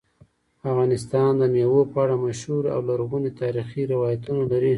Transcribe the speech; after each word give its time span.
افغانستان 0.69 1.31
د 1.37 1.43
مېوو 1.53 1.81
په 1.91 1.97
اړه 2.03 2.15
مشهور 2.25 2.63
او 2.73 2.79
لرغوني 2.89 3.31
تاریخی 3.41 3.81
روایتونه 3.93 4.41
لري. 4.51 4.69